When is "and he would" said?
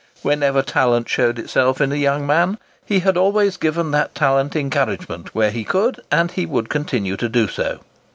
6.11-6.69